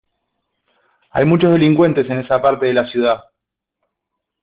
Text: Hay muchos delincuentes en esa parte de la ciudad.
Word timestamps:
Hay 1.11 1.25
muchos 1.25 1.51
delincuentes 1.51 2.09
en 2.09 2.21
esa 2.21 2.41
parte 2.41 2.65
de 2.65 2.73
la 2.73 2.87
ciudad. 2.87 3.25